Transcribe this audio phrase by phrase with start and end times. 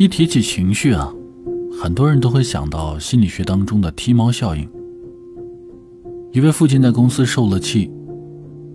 [0.00, 1.12] 一提起情绪啊，
[1.78, 4.66] 很多人都会想到心理学当中的踢猫效应。
[6.32, 7.92] 一位父亲在公司受了气，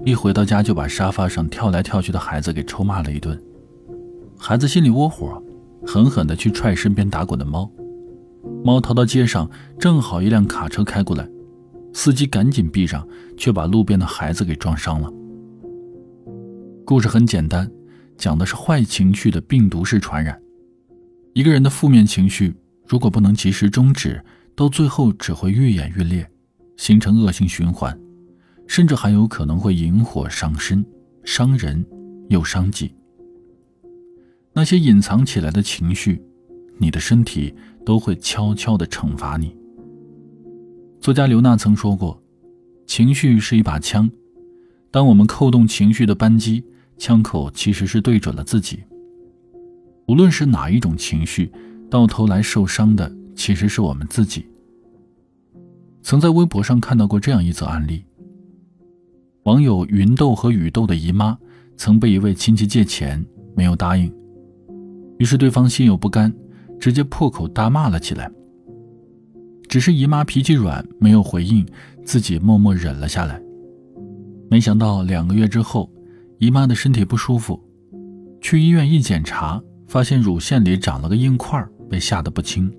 [0.05, 3.35] 一回到家就把沙发上跳来跳去的孩子给抽骂了一顿。
[4.37, 5.41] 孩子心里窝火，
[5.83, 7.67] 狠狠地去踹身边打滚的猫。
[8.63, 9.49] 猫逃到街上，
[9.79, 11.27] 正好一辆卡车开过来，
[11.91, 13.03] 司机赶紧避让，
[13.35, 15.11] 却把路边的孩子给撞伤了。
[16.85, 17.67] 故事很简单，
[18.15, 20.39] 讲的是坏情绪的病毒式传染。
[21.35, 22.55] 一个人的负面情绪
[22.87, 24.23] 如果不能及时终止，
[24.55, 26.25] 到最后只会愈演愈烈，
[26.77, 27.99] 形成恶性循环，
[28.67, 30.85] 甚至还有可能会引火伤身，
[31.25, 31.85] 伤人
[32.29, 32.95] 又伤己。
[34.53, 36.23] 那些隐藏起来的情绪，
[36.77, 37.53] 你的身体
[37.85, 39.53] 都会悄悄地惩罚你。
[41.01, 42.17] 作家刘娜曾说过
[42.87, 44.09] ：“情绪是一把枪，
[44.89, 46.63] 当我们扣动情绪的扳机，
[46.97, 48.79] 枪口其实是对准了自己。”
[50.07, 51.51] 无论是哪一种情绪，
[51.89, 54.45] 到头来受伤的其实是我们自己。
[56.01, 58.03] 曾在微博上看到过这样一则案例：
[59.43, 61.37] 网友云豆和雨豆的姨妈
[61.77, 63.25] 曾被一位亲戚借钱，
[63.55, 64.13] 没有答应，
[65.17, 66.31] 于是对方心有不甘，
[66.79, 68.31] 直接破口大骂了起来。
[69.67, 71.65] 只是姨妈脾气软，没有回应，
[72.03, 73.41] 自己默默忍了下来。
[74.47, 75.91] 没想到两个月之后，
[76.37, 77.59] 姨妈的身体不舒服，
[78.39, 79.59] 去医院一检查。
[79.87, 82.71] 发现乳腺里长了个硬块，被吓得不轻。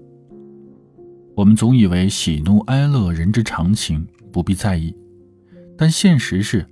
[1.34, 4.94] 我们总以为喜怒哀乐人之常情，不必在意，
[5.76, 6.64] 但现实是，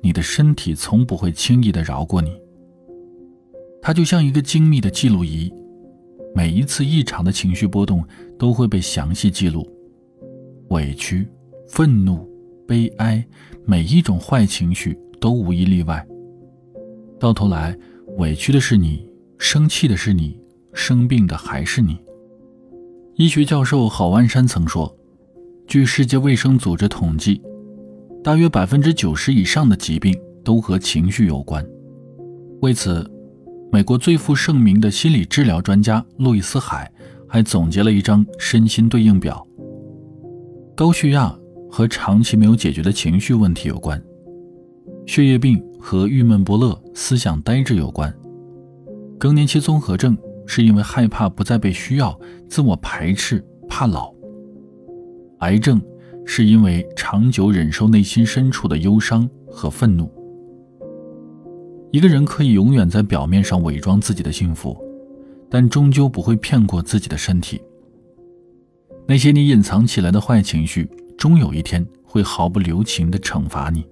[0.00, 2.30] 你的身体从不会轻易的饶过你。
[3.82, 5.52] 它就像一个精密的记录仪，
[6.34, 8.04] 每一次异常的情绪波动
[8.38, 9.68] 都会被详细记录。
[10.70, 11.28] 委屈、
[11.68, 12.26] 愤怒、
[12.66, 13.24] 悲哀，
[13.64, 16.06] 每一种坏情绪都无一例外。
[17.18, 17.76] 到头来，
[18.16, 19.06] 委屈的是你。
[19.38, 20.38] 生气的是你，
[20.72, 21.98] 生病的还是你。
[23.16, 24.96] 医学教授郝万山曾说
[25.66, 27.40] ：“据世界卫生组织统计，
[28.22, 31.64] 大约百分之九十以上的疾病都和情绪有关。”
[32.62, 33.08] 为此，
[33.70, 36.90] 美国最负盛名的心理治疗专家路易斯·海
[37.28, 39.46] 还总结了一张身心对应表。
[40.74, 41.32] 高血压
[41.70, 44.02] 和长期没有解决的情绪问题有关，
[45.06, 48.12] 血液病和郁闷不乐、思想呆滞有关。
[49.24, 50.14] 更年期综合症
[50.44, 54.14] 是因为害怕不再被需要，自我排斥，怕老；
[55.38, 55.80] 癌症
[56.26, 60.12] 是因为长久忍受内心深处的忧伤和愤怒。
[61.90, 64.76] 一个人可以永远在表面上伪装自己的幸福，
[65.48, 67.58] 但终究不会骗过自己的身体。
[69.08, 70.86] 那些你隐藏起来的坏情绪，
[71.16, 73.86] 终有一天会毫不留情地惩罚你。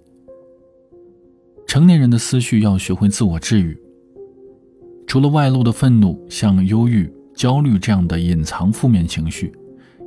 [1.66, 3.81] 成年人的思绪要学会自我治愈。
[5.12, 9.52] 除了外露的愤怒，像忧郁、焦虑这样的隐藏负面情绪，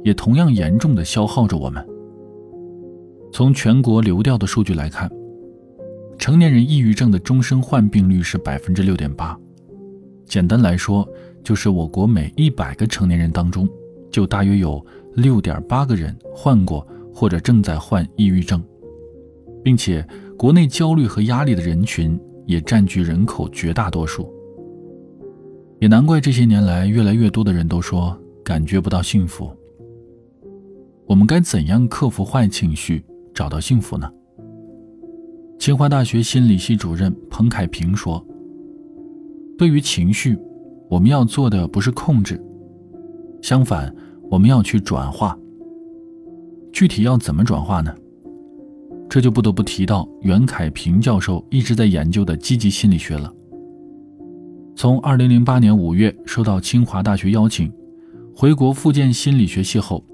[0.04, 1.88] 也同样严重的消耗着我们。
[3.32, 5.08] 从全国流调的数据来看，
[6.18, 9.40] 成年人抑郁症的终身患病率是百分之六点八。
[10.26, 11.08] 简单来说，
[11.44, 13.70] 就是我国每一百个成年人当中，
[14.10, 14.84] 就大约有
[15.14, 16.84] 六点八个人患过
[17.14, 18.60] 或者正在患抑郁症，
[19.64, 20.04] 并且
[20.36, 24.34] 国内焦虑和压力的人群也占据人口绝大多数。
[25.80, 29.52] 也难怪这些年来，越来越多的人都说感觉不到幸福。
[31.06, 33.04] 我们该怎样克服坏情绪，
[33.34, 34.10] 找到幸福呢？
[35.60, 38.26] 清华大学心理系主任彭凯平说
[39.58, 40.38] ：“对于情绪，
[40.90, 42.42] 我们要做的不是控制，
[43.42, 43.94] 相反，
[44.30, 45.38] 我们要去转化。
[46.74, 47.94] 具体要怎么转化呢？
[49.08, 53.32] 这就不得不提到袁凯平教授一直在研究的积极心理学了。”
[54.78, 57.72] 从二零零八年五月收到清华大学邀请，
[58.36, 60.06] 回国复建心理学系后，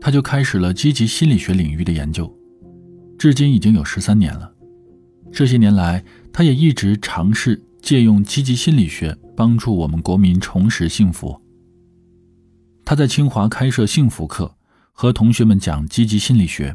[0.00, 2.32] 他就开始了积极心理学领域的研究，
[3.18, 4.52] 至今已经有十三年了。
[5.32, 11.36] 这些年来，他也一直尝试借用积极心理学帮助我们国民重拾幸福。
[12.84, 14.54] 他在清华开设幸福课，
[14.92, 16.74] 和同学们讲积极心理学，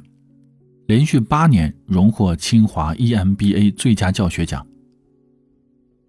[0.87, 4.67] 连续八年荣获清华 EMBA 最佳教学奖。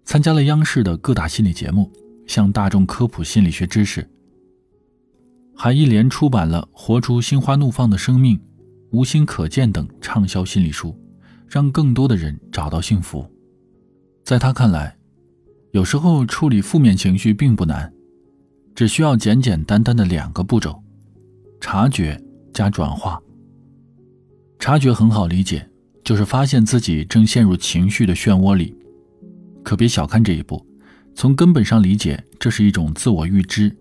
[0.05, 1.91] 参加了央视的各大心理节目，
[2.27, 4.07] 向大众科普心理学知识，
[5.55, 8.37] 还一连出版了《活出心花怒放的生命》
[8.91, 10.95] 《无心可见》等畅销心理书，
[11.49, 13.25] 让更多的人找到幸福。
[14.23, 14.95] 在他看来，
[15.71, 17.91] 有时候处理负面情绪并不难，
[18.75, 20.81] 只需要简简单单的两个步骤：
[21.59, 22.19] 察觉
[22.53, 23.19] 加转化。
[24.59, 25.67] 察觉很好理解，
[26.03, 28.75] 就是发现自己正陷入情绪的漩涡里。
[29.65, 30.63] 可别小看这一步，
[31.15, 33.71] 从根本上理解，这是一种自我预知；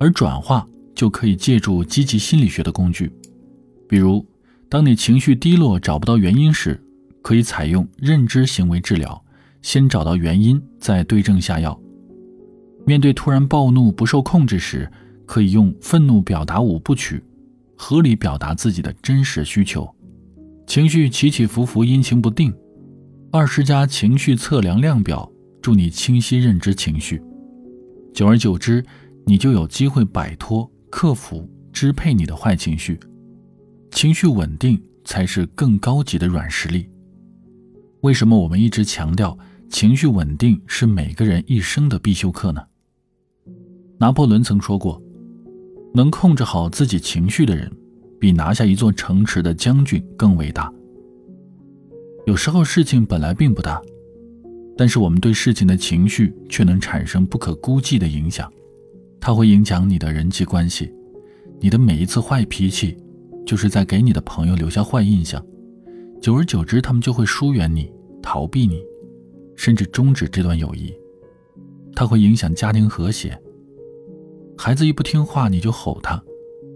[0.00, 3.12] 而转化就可以借助积极心理学的工具，
[3.88, 4.26] 比如，
[4.68, 6.82] 当你情绪低落找不到原因时，
[7.22, 9.24] 可以采用认知行为治疗，
[9.62, 11.80] 先找到原因，再对症下药。
[12.84, 14.90] 面对突然暴怒不受控制时，
[15.26, 17.22] 可以用愤怒表达五部曲，
[17.76, 19.88] 合理表达自己的真实需求。
[20.66, 22.52] 情绪起起伏伏，阴晴不定。
[23.30, 25.30] 二十加情绪测量量表，
[25.60, 27.22] 助你清晰认知情绪。
[28.14, 28.82] 久而久之，
[29.26, 32.98] 你就有机会摆脱、克服支配你的坏情绪。
[33.90, 36.88] 情绪稳定才是更高级的软实力。
[38.00, 39.36] 为什么我们一直强调
[39.68, 42.62] 情绪稳定是每个人一生的必修课呢？
[43.98, 45.02] 拿破仑曾说过
[45.92, 47.70] ：“能控制好自己情绪的人，
[48.18, 50.72] 比拿下一座城池的将军更伟大。”
[52.28, 53.80] 有时候事情本来并不大，
[54.76, 58.52] 但是我们对事情的情绪却能产生不可估计的影响。
[59.18, 60.92] 它会影响你的人际关系，
[61.58, 62.94] 你的每一次坏脾气，
[63.46, 65.42] 就是在给你的朋友留下坏印象。
[66.20, 67.90] 久而久之，他们就会疏远你、
[68.22, 68.82] 逃避你，
[69.56, 70.94] 甚至终止这段友谊。
[71.94, 73.40] 它会影响家庭和谐。
[74.54, 76.22] 孩子一不听话，你就吼他，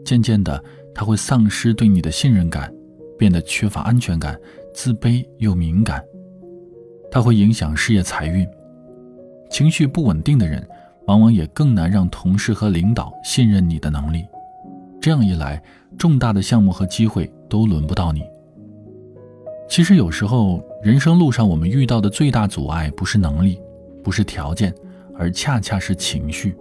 [0.02, 0.64] 渐渐的，
[0.94, 2.72] 他会丧失对你的信任感，
[3.19, 4.34] 变得缺乏安全感，
[4.74, 6.02] 自卑又敏感。
[7.10, 8.46] 它会影响事业财运。
[9.50, 10.66] 情绪不稳定的人，
[11.06, 14.24] 往往也更难让同事和领导信任你的能力。
[15.00, 15.62] 这样一来，
[15.98, 18.22] 重大的项目和机会都轮不到你。
[19.69, 23.60] 其实有时候，人生路上我们遇到的最大阻碍，不是能力，
[24.02, 24.74] 不是条件，
[25.14, 26.54] 而恰恰是情绪。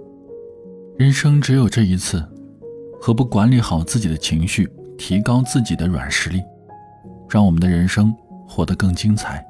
[0.98, 2.24] 人生只有这一次，
[3.00, 6.42] 何不管理好自己的情绪，提高自己的软实力，
[7.32, 8.14] 让我们的人生
[8.46, 9.42] 活得更精彩？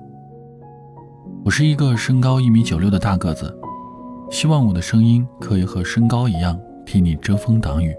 [1.43, 3.51] 我是一个身高一米九六的大个子，
[4.29, 6.55] 希望我的声音可以和身高一样，
[6.85, 7.91] 替你遮风挡雨。